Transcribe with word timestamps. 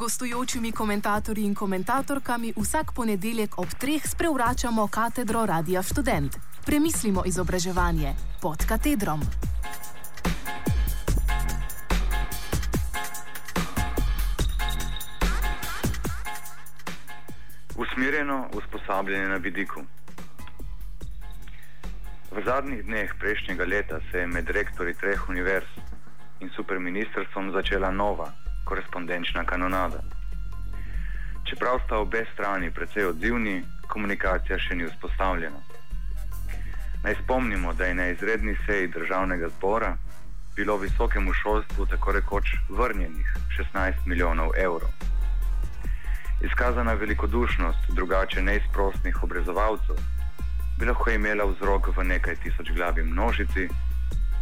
gostujočimi 0.00 0.72
komentatorji 0.72 1.44
in 1.44 1.54
komentatorkami 1.54 2.52
vsak 2.56 2.92
ponedeljek 2.96 3.58
ob 3.58 3.68
treh 3.80 4.06
sprevračamo 4.06 4.88
katedro 4.88 5.46
Radia 5.46 5.82
Student. 5.82 6.36
Premislimo 6.66 7.22
izobraževanje 7.26 8.14
pod 8.42 8.64
katedrom. 8.68 9.20
Usmerjeno 17.76 18.48
usposabljanje 18.56 19.28
na 19.28 19.36
vidiku. 19.36 19.80
V 22.30 22.44
zadnjih 22.44 22.84
dneh 22.84 23.10
prejšnjega 23.20 23.64
leta 23.64 24.00
se 24.12 24.18
je 24.18 24.26
med 24.26 24.50
rektori 24.50 24.94
treh 24.94 25.28
univerz 25.28 25.68
in 26.40 26.48
superministrstvom 26.56 27.52
začela 27.52 27.90
nova 27.90 28.49
korespondenčna 28.70 29.44
kanonada. 29.44 30.00
Čeprav 31.50 31.80
sta 31.84 31.98
obe 31.98 32.24
strani 32.32 32.70
precej 32.70 33.10
odzivni, 33.10 33.56
komunikacija 33.90 34.58
še 34.58 34.78
ni 34.78 34.86
vzpostavljena. 34.86 35.60
Naj 37.04 37.16
spomnimo, 37.24 37.72
da 37.74 37.88
je 37.88 37.94
na 37.94 38.06
izredni 38.12 38.54
seji 38.66 38.92
državnega 38.94 39.48
zbora 39.56 39.96
bilo 40.56 40.76
visokemu 40.76 41.32
šolstvu 41.32 41.86
tako 41.86 42.12
rekoč 42.12 42.54
vrnjenih 42.68 43.34
16 43.58 44.06
milijonov 44.06 44.50
evrov. 44.56 44.90
Izkazana 46.40 46.92
velikodušnost 46.92 47.90
drugače 47.98 48.42
neizprostnih 48.42 49.22
obrezovalcev 49.22 49.96
bi 50.78 50.86
lahko 50.86 51.10
imela 51.10 51.44
vzrok 51.44 51.90
v 51.96 52.04
nekaj 52.04 52.36
tisoč 52.42 52.70
glavi 52.76 53.02
množici, 53.04 53.68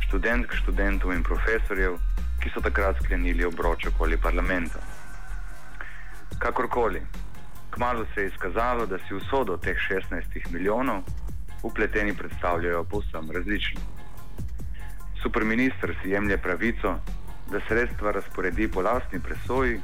študentk, 0.06 0.54
študentov 0.62 1.12
in 1.12 1.22
profesorjev, 1.22 1.96
ki 2.40 2.50
so 2.54 2.60
takrat 2.60 2.96
sklenili 3.02 3.44
obroč 3.44 3.86
okoli 3.86 4.16
parlamenta. 4.16 4.78
Kakorkoli, 6.38 7.02
kmalo 7.70 8.06
se 8.14 8.22
je 8.22 8.28
izkazalo, 8.28 8.86
da 8.86 8.98
si 8.98 9.14
usodo 9.14 9.56
teh 9.56 9.76
16 9.90 10.52
milijonov 10.52 11.02
upleteni 11.62 12.14
predstavljajo 12.14 12.84
povsem 12.84 13.30
različno. 13.30 13.80
Superministr 15.22 15.94
si 16.02 16.10
jemlje 16.10 16.38
pravico, 16.38 16.98
da 17.50 17.60
sredstva 17.68 18.10
razporedi 18.10 18.68
po 18.68 18.82
lastni 18.82 19.20
presoji 19.20 19.80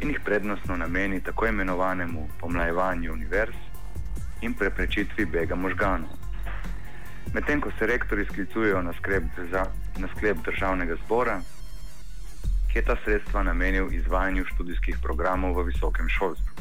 in 0.00 0.08
jih 0.08 0.20
prednostno 0.24 0.76
nameni 0.76 1.20
tako 1.20 1.46
imenovanemu 1.46 2.28
pomlajevanju 2.40 3.12
univerz 3.12 3.54
in 4.40 4.54
preprečitvi 4.54 5.24
bega 5.24 5.54
možganov. 5.54 6.10
Medtem 7.34 7.60
ko 7.60 7.70
se 7.78 7.86
rektori 7.86 8.24
sklicujejo 8.24 8.82
na 8.82 8.92
sklep, 8.92 9.24
na 9.98 10.08
sklep 10.16 10.36
državnega 10.44 10.96
zbora, 11.04 11.40
ki 12.72 12.78
je 12.78 12.84
ta 12.84 12.96
sredstva 13.04 13.42
namenil 13.42 13.92
izvajanju 13.92 14.44
študijskih 14.44 14.96
programov 15.02 15.58
v 15.60 15.68
visokem 15.68 16.08
šolstvu. 16.08 16.52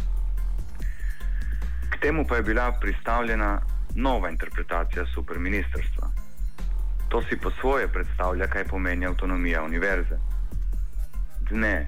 K 1.90 2.00
temu 2.04 2.28
pa 2.28 2.36
je 2.36 2.44
bila 2.44 2.72
pristavljena 2.82 3.62
nova 3.96 4.30
interpretacija 4.30 5.06
superministrstva. 5.14 6.12
To 7.10 7.22
si 7.22 7.38
po 7.38 7.52
svoje 7.52 7.88
predstavlja, 7.88 8.48
kaj 8.48 8.68
pomeni 8.68 9.08
avtonomija 9.08 9.64
univerze. 9.64 10.18
Dne 11.50 11.88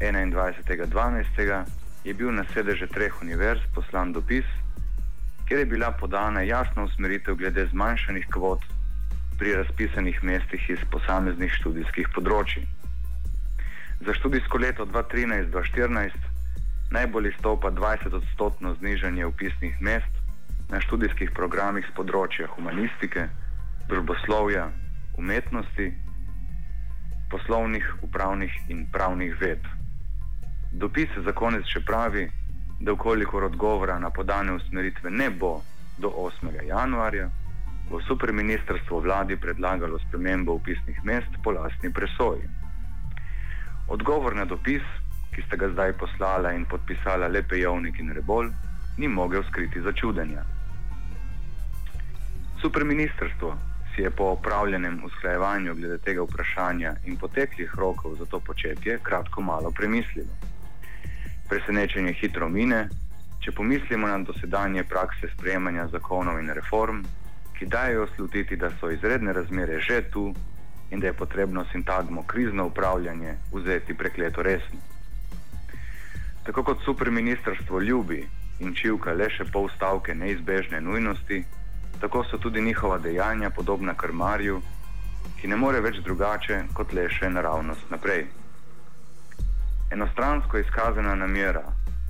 21.12. 0.00 1.64
je 2.04 2.14
bil 2.14 2.30
na 2.30 2.44
sedeže 2.54 2.86
treh 2.86 3.22
univerz 3.22 3.60
poslan 3.74 4.12
dopis, 4.12 4.46
kjer 5.48 5.60
je 5.60 5.66
bila 5.66 5.90
podana 5.90 6.42
jasna 6.42 6.84
usmeritev 6.84 7.34
glede 7.34 7.66
zmanjšanih 7.66 8.26
kvot 8.30 8.62
pri 9.38 9.54
razpisanih 9.54 10.24
mestih 10.24 10.70
iz 10.70 10.78
posameznih 10.90 11.52
študijskih 11.52 12.08
področji. 12.14 12.66
Za 14.00 14.14
študijsko 14.14 14.58
leto 14.58 14.86
2013-2014 14.86 16.10
najbolj 16.90 17.28
izstopa 17.28 17.70
20-odstotno 17.70 18.74
znižanje 18.74 19.26
upisnih 19.26 19.80
mest 19.80 20.14
na 20.68 20.80
študijskih 20.80 21.30
programih 21.34 21.86
z 21.86 21.94
področja 21.94 22.48
humanistike, 22.56 23.28
družboslovja, 23.88 24.70
umetnosti, 25.18 25.92
poslovnih, 27.30 27.86
upravnih 28.02 28.56
in 28.68 28.86
pravnih 28.92 29.36
ved. 29.40 29.62
Dopis 30.72 31.14
za 31.26 31.32
konec 31.32 31.66
še 31.70 31.84
pravi, 31.86 32.26
da 32.80 32.92
ukolikor 32.92 33.44
odgovora 33.44 33.98
na 33.98 34.10
podane 34.10 34.52
usmeritve 34.58 35.10
ne 35.10 35.30
bo 35.30 35.62
do 35.98 36.10
8. 36.10 36.50
januarja, 36.66 37.30
bo 37.90 38.00
superministrstvo 38.08 39.00
vladi 39.00 39.36
predlagalo 39.36 39.98
spremembo 40.08 40.58
upisnih 40.58 41.00
mest 41.04 41.40
po 41.44 41.54
lastni 41.54 41.92
presoji. 41.92 42.63
Odgovor 43.88 44.36
na 44.36 44.44
dopis, 44.44 44.82
ki 45.34 45.42
sta 45.46 45.56
ga 45.56 45.68
zdaj 45.68 45.92
poslala 46.00 46.52
in 46.52 46.64
podpisala 46.64 47.28
Lepe 47.28 47.58
Javnik 47.58 47.98
in 48.00 48.12
Rebol, 48.16 48.48
ni 48.98 49.08
mogel 49.08 49.42
skriti 49.50 49.80
začudenja. 49.80 50.44
Superministrstvo 52.62 53.56
si 53.94 54.02
je 54.02 54.10
po 54.10 54.24
opravljenem 54.24 55.04
usklajevanju 55.04 55.74
glede 55.74 55.98
tega 55.98 56.22
vprašanja 56.22 56.94
in 57.04 57.16
poteklih 57.16 57.74
rokov 57.74 58.16
za 58.16 58.24
to 58.24 58.40
početje 58.40 58.98
kratko 59.02 59.42
malo 59.42 59.70
premislilo. 59.70 60.32
Presenečenje 61.48 62.12
hitro 62.12 62.48
mine, 62.48 62.88
če 63.44 63.52
pomislimo 63.52 64.08
na 64.08 64.18
dosedanje 64.18 64.84
prakse 64.88 65.28
sprejemanja 65.36 65.86
zakonov 65.92 66.40
in 66.40 66.50
reform, 66.56 67.04
ki 67.58 67.66
dajo 67.66 68.06
slutiti, 68.16 68.56
da 68.56 68.70
so 68.80 68.90
izredne 68.90 69.32
razmere 69.32 69.80
že 69.80 70.02
tu 70.10 70.34
in 70.90 71.00
da 71.00 71.06
je 71.06 71.12
potrebno 71.12 71.64
sintagmo 71.72 72.22
krizno 72.26 72.66
upravljanje 72.66 73.34
vzeti 73.52 73.94
prekleto 73.94 74.42
resno. 74.42 74.80
Tako 76.44 76.62
kot 76.62 76.78
superministrstvo 76.84 77.80
ljubi 77.80 78.28
in 78.60 78.74
čivka 78.74 79.12
le 79.12 79.30
še 79.30 79.44
pol 79.52 79.68
stavke 79.76 80.14
neizbežne 80.14 80.80
nujnosti, 80.80 81.44
tako 82.00 82.24
so 82.24 82.38
tudi 82.38 82.62
njihova 82.62 82.98
dejanja 82.98 83.50
podobna 83.50 83.94
krmarju, 83.94 84.60
ki 85.40 85.48
ne 85.48 85.56
more 85.56 85.80
več 85.80 86.02
drugače 86.04 86.60
kot 86.74 86.92
le 86.92 87.08
še 87.10 87.30
naravnost 87.30 87.90
naprej. 87.90 88.26
Enostransko 89.92 90.58
izkazana 90.58 91.14
namera 91.14 91.64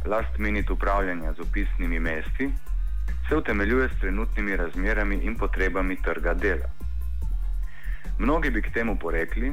last 0.06 0.38
minute 0.38 0.72
upravljanja 0.72 1.32
z 1.32 1.40
upisnimi 1.40 1.98
mesti 2.00 2.50
se 3.28 3.36
utemeljuje 3.36 3.88
s 3.88 4.00
trenutnimi 4.00 4.56
razmerami 4.56 5.16
in 5.16 5.36
potrebami 5.36 5.96
trga 6.02 6.34
dela. 6.34 6.83
Mnogi 8.18 8.50
bi 8.50 8.62
k 8.62 8.72
temu 8.72 8.96
porekli, 8.96 9.52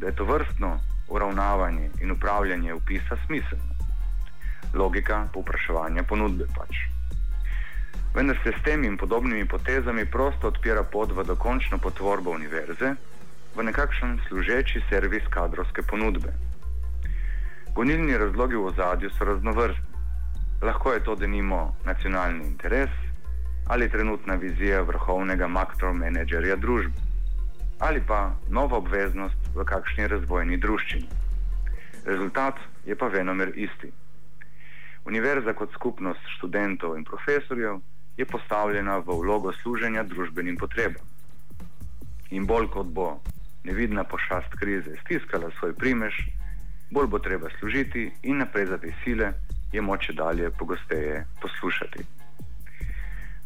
da 0.00 0.06
je 0.06 0.14
to 0.14 0.24
vrstno 0.24 0.78
uravnavanje 1.08 1.90
in 2.02 2.10
upravljanje 2.10 2.74
upisa 2.74 3.16
smiselno. 3.26 3.74
Logika 4.74 5.28
povpraševanja 5.32 6.02
ponudbe 6.02 6.44
pač. 6.56 6.76
Vendar 8.14 8.38
se 8.42 8.52
s 8.58 8.64
temi 8.64 8.86
in 8.86 8.96
podobnimi 8.96 9.48
potezami 9.48 10.06
prosto 10.06 10.48
odpira 10.48 10.82
pot 10.82 11.12
v 11.12 11.24
dokončno 11.24 11.78
potvorbo 11.78 12.30
univerze 12.30 12.94
v 13.54 13.62
nekakšen 13.62 14.18
služeči 14.28 14.82
servis 14.88 15.22
kadrovske 15.30 15.82
ponudbe. 15.82 16.32
Gonilni 17.74 18.18
razlogi 18.18 18.56
v 18.56 18.64
ozadju 18.64 19.10
so 19.10 19.24
raznovrstni. 19.24 19.86
Lahko 20.62 20.92
je 20.92 21.04
to 21.04 21.14
denimo 21.14 21.76
nacionalni 21.84 22.44
interes 22.46 22.90
ali 23.66 23.90
trenutna 23.90 24.34
vizija 24.34 24.82
vrhovnega 24.82 25.46
makromenedžerja 25.46 26.56
družbe 26.56 27.09
ali 27.80 28.02
pa 28.06 28.36
nova 28.48 28.76
obveznost 28.76 29.54
v 29.54 29.64
kakšni 29.64 30.06
razvojni 30.06 30.56
druščini. 30.60 31.08
Rezultat 32.04 32.60
je 32.84 32.96
pa 32.96 33.08
venomer 33.08 33.52
isti. 33.56 33.92
Univerza 35.08 35.54
kot 35.56 35.72
skupnost 35.72 36.20
študentov 36.36 36.96
in 36.98 37.04
profesorjev 37.04 37.80
je 38.16 38.26
postavljena 38.28 38.98
v 38.98 39.16
vlogo 39.22 39.52
služenja 39.62 40.04
družbenim 40.04 40.60
potrebam. 40.60 41.06
In 42.30 42.46
bolj 42.46 42.68
kot 42.68 42.92
bo 42.92 43.08
nevidna 43.64 44.04
pošast 44.04 44.54
krize 44.60 44.96
stiskala 45.04 45.50
svoj 45.58 45.72
primež, 45.74 46.20
bolj 46.92 47.08
bo 47.08 47.18
treba 47.18 47.48
služiti 47.58 48.10
in 48.22 48.44
naprezati 48.44 48.92
sile, 49.04 49.32
je 49.72 49.80
moče 49.80 50.12
dalje 50.12 50.50
pogosteje 50.50 51.24
poslušati. 51.40 52.19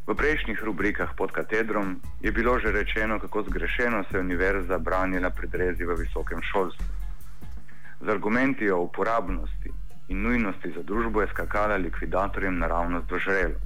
V 0.05 0.13
prejšnjih 0.13 0.61
rubrikah 0.61 1.17
pod 1.17 1.33
katedrom 1.33 1.97
je 2.21 2.33
bilo 2.33 2.61
že 2.61 2.73
rečeno, 2.73 3.17
kako 3.19 3.43
zgrešeno 3.43 4.05
se 4.05 4.17
je 4.17 4.21
univerza 4.21 4.79
branila 4.79 5.31
pred 5.31 5.55
rezi 5.55 5.85
v 5.85 5.97
visokem 5.97 6.43
šolstvu. 6.43 6.87
Z 8.01 8.09
argumenti 8.09 8.71
o 8.71 8.85
uporabnosti 8.85 9.73
in 10.09 10.23
nujnosti 10.23 10.73
za 10.77 10.83
družbo 10.83 11.25
je 11.25 11.33
skakala 11.33 11.81
likvidatorjem 11.81 12.59
naravnost 12.59 13.07
do 13.09 13.19
žrelo. 13.19 13.57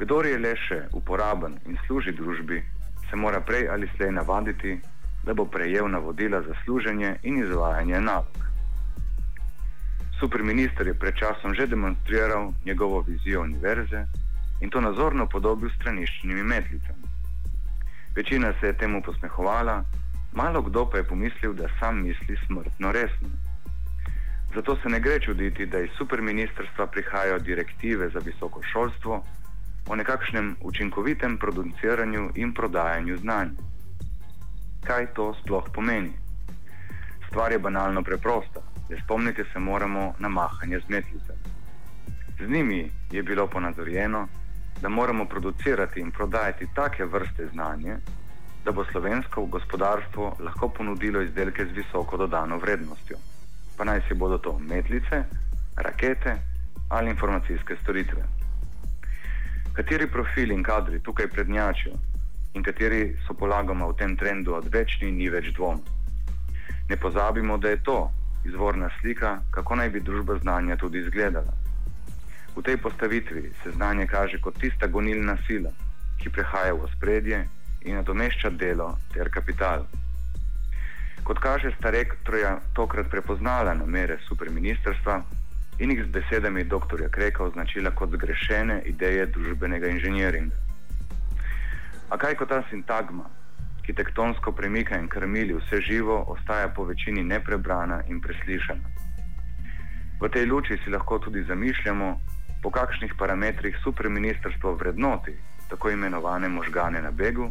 Kdor 0.00 0.26
je 0.26 0.38
le 0.38 0.56
še 0.56 0.88
uporaben 0.96 1.60
in 1.68 1.76
služi 1.86 2.16
družbi, 2.16 2.64
se 3.10 3.16
mora 3.16 3.44
prej 3.44 3.68
ali 3.68 3.90
slej 3.96 4.12
navaditi, 4.12 4.80
da 5.22 5.34
bo 5.34 5.44
prejel 5.44 5.84
navodila 5.88 6.40
za 6.42 6.56
služenje 6.64 7.16
in 7.22 7.44
izvajanje 7.44 8.00
nalog. 8.00 8.40
Superminister 10.16 10.86
je 10.86 10.96
pred 10.96 11.12
časom 11.12 11.52
že 11.54 11.66
demonstriral 11.66 12.52
njegovo 12.64 13.04
vizijo 13.04 13.42
univerze 13.42 14.06
in 14.60 14.70
to 14.70 14.80
nazorno 14.80 15.26
podobil 15.26 15.70
straniščnimi 15.80 16.42
metlicami. 16.42 17.04
Večina 18.16 18.52
se 18.60 18.66
je 18.66 18.76
temu 18.76 19.02
posmehovala, 19.02 19.84
malo 20.32 20.62
kdo 20.62 20.86
pa 20.90 20.98
je 20.98 21.04
pomislil, 21.04 21.52
da 21.52 21.68
sam 21.80 22.02
misli 22.02 22.36
smrtno 22.46 22.92
resno. 22.92 23.28
Zato 24.54 24.76
se 24.76 24.88
ne 24.88 25.00
gre 25.00 25.20
čuditi, 25.20 25.66
da 25.66 25.80
iz 25.80 25.90
superministrstva 25.98 26.86
prihajajo 26.86 27.38
direktive 27.38 28.08
za 28.08 28.18
visoko 28.18 28.62
šolstvo 28.62 29.24
o 29.88 29.96
nekakšnem 29.96 30.56
učinkovitem 30.60 31.38
produciranju 31.38 32.30
in 32.34 32.54
prodajanju 32.54 33.16
znanja. 33.16 33.50
Kaj 34.84 35.06
to 35.14 35.34
sploh 35.42 35.64
pomeni? 35.74 36.12
Stvar 37.28 37.52
je 37.52 37.58
banalno 37.58 38.02
preprosta, 38.02 38.60
le 38.90 39.00
spomnite 39.04 39.44
se 39.52 39.58
moramo 39.58 40.14
na 40.18 40.28
mahanje 40.28 40.78
z 40.78 40.88
metlicami. 40.88 41.38
Z 42.38 42.50
njimi 42.50 42.90
je 43.10 43.22
bilo 43.22 43.46
ponazorjeno, 43.46 44.28
da 44.80 44.88
moramo 44.88 45.24
producirati 45.24 46.00
in 46.00 46.10
prodajati 46.10 46.68
take 46.74 47.04
vrste 47.04 47.46
znanja, 47.52 47.96
da 48.64 48.72
bo 48.72 48.84
slovensko 48.84 49.46
gospodarstvo 49.46 50.36
lahko 50.40 50.68
ponudilo 50.68 51.20
izdelke 51.22 51.64
z 51.66 51.72
visoko 51.72 52.16
dodano 52.16 52.58
vrednostjo. 52.58 53.16
Pa 53.76 53.84
naj 53.84 54.00
si 54.08 54.14
bodo 54.14 54.38
to 54.38 54.58
metlice, 54.58 55.24
rakete 55.76 56.36
ali 56.88 57.10
informacijske 57.10 57.76
storitve. 57.82 58.24
Kateri 59.72 60.06
profili 60.06 60.54
in 60.54 60.62
kadri 60.62 61.02
tukaj 61.02 61.28
prednjačijo 61.28 61.94
in 62.54 62.62
kateri 62.62 63.16
so 63.26 63.34
polagoma 63.34 63.86
v 63.86 63.96
tem 63.98 64.16
trendu 64.16 64.54
odvečni, 64.54 65.10
ni 65.12 65.28
več 65.28 65.50
dvom. 65.56 65.80
Ne 66.88 66.96
pozabimo, 66.96 67.58
da 67.58 67.68
je 67.68 67.82
to 67.82 68.10
izvorna 68.44 68.90
slika, 69.00 69.40
kako 69.50 69.76
naj 69.76 69.90
bi 69.90 70.00
družba 70.00 70.38
znanja 70.38 70.76
tudi 70.76 70.98
izgledala. 70.98 71.63
V 72.56 72.62
tej 72.62 72.76
postavitvi 72.76 73.52
se 73.62 73.70
znanje 73.70 74.06
kaže 74.06 74.38
kot 74.38 74.58
tista 74.60 74.86
gonilna 74.86 75.36
sila, 75.46 75.70
ki 76.22 76.30
prehaja 76.30 76.74
v 76.74 76.86
spredje 76.96 77.48
in 77.82 77.98
nadomešča 77.98 78.50
delo 78.50 78.94
ter 79.12 79.30
kapital. 79.30 79.86
Kot 81.24 81.38
kaže 81.38 81.74
starek 81.78 82.14
Troja, 82.24 82.60
tokrat 82.74 83.10
prepoznala 83.10 83.74
namere 83.74 84.18
superministrstva 84.28 85.22
in 85.78 85.90
jih 85.90 86.04
z 86.04 86.10
besedami 86.14 86.64
dr. 86.64 87.08
Kreka 87.10 87.44
označila 87.44 87.90
kot 87.90 88.12
zgrešene 88.14 88.82
ideje 88.86 89.26
družbenega 89.26 89.88
inženiringa. 89.88 90.56
A 92.10 92.18
kaj 92.20 92.36
kot 92.38 92.48
ta 92.48 92.62
sintagma, 92.70 93.24
ki 93.82 93.96
tektonsko 93.98 94.52
premika 94.52 94.98
in 95.00 95.08
krmili 95.08 95.56
vse 95.58 95.80
živo, 95.80 96.22
ostaja 96.28 96.68
po 96.68 96.84
večini 96.84 97.24
neprebrana 97.24 98.02
in 98.08 98.20
preslišana? 98.20 98.86
V 100.20 100.28
tej 100.30 100.46
luči 100.46 100.78
si 100.84 100.90
lahko 100.90 101.18
tudi 101.18 101.42
zamišljamo, 101.42 102.20
po 102.64 102.70
kakšnih 102.70 103.12
parametrih 103.18 103.76
superministrstvo 103.84 104.72
vrednoti 104.74 105.36
tako 105.68 105.90
imenovane 105.90 106.48
možgane 106.48 107.02
na 107.02 107.10
begu 107.10 107.50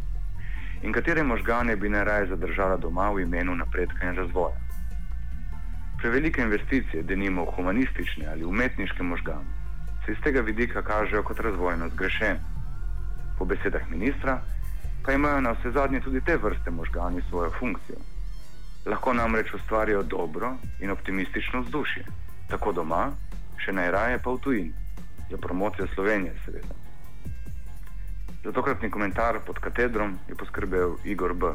in 0.81 0.93
katere 0.93 1.23
možgane 1.23 1.75
bi 1.75 1.89
najraje 1.89 2.27
zadržala 2.27 2.77
doma 2.77 3.11
v 3.11 3.21
imenu 3.21 3.55
napredka 3.55 4.09
in 4.09 4.15
razvoja. 4.15 4.57
Prevelike 6.01 6.41
investicije, 6.41 7.03
da 7.03 7.15
nimo 7.15 7.45
v 7.45 7.53
humanistične 7.55 8.25
ali 8.31 8.45
umetniške 8.45 9.03
možgane, 9.03 9.45
se 10.05 10.11
iz 10.11 10.17
tega 10.23 10.41
vidika 10.41 10.81
kažejo 10.81 11.23
kot 11.23 11.39
razvojno 11.39 11.89
zgrešene. 11.89 12.39
Po 13.37 13.45
besedah 13.45 13.89
ministra 13.89 14.41
pa 15.05 15.13
imajo 15.13 15.41
na 15.41 15.51
vse 15.51 15.71
zadnje 15.71 16.01
tudi 16.01 16.21
te 16.21 16.37
vrste 16.37 16.71
možgani 16.71 17.21
svojo 17.29 17.51
funkcijo. 17.59 17.97
Lahko 18.85 19.13
namreč 19.13 19.53
ustvarijo 19.53 20.03
dobro 20.03 20.55
in 20.79 20.91
optimistično 20.91 21.61
vzdušje, 21.61 22.05
tako 22.49 22.71
doma, 22.71 23.11
še 23.57 23.71
najraje 23.71 24.19
pa 24.23 24.31
v 24.31 24.39
tujini, 24.43 24.82
za 25.33 25.37
promocijo 25.37 25.87
Slovenije, 25.95 26.33
seveda. 26.45 26.73
Za 28.43 28.51
tokratni 28.51 28.91
komentar 28.91 29.39
pod 29.45 29.59
katedrom 29.59 30.17
je 30.29 30.35
poskrbel 30.35 30.95
Igor 31.03 31.33
B. 31.33 31.47